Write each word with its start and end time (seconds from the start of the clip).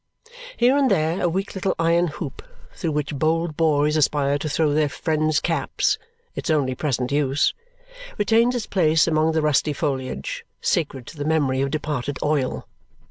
Here 0.57 0.75
and 0.75 0.89
there 0.89 1.21
a 1.21 1.29
weak 1.29 1.53
little 1.53 1.75
iron 1.77 2.07
hoop, 2.07 2.41
through 2.73 2.91
which 2.93 3.13
bold 3.19 3.55
boys 3.55 3.95
aspire 3.95 4.39
to 4.39 4.49
throw 4.49 4.73
their 4.73 4.89
friends' 4.89 5.39
caps 5.39 5.99
(its 6.33 6.49
only 6.49 6.73
present 6.73 7.11
use), 7.11 7.53
retains 8.17 8.55
its 8.55 8.65
place 8.65 9.05
among 9.07 9.33
the 9.33 9.43
rusty 9.43 9.73
foliage, 9.73 10.43
sacred 10.59 11.05
to 11.05 11.17
the 11.17 11.23
memory 11.25 11.61
of 11.61 11.69
departed 11.69 12.17
oil. 12.23 12.67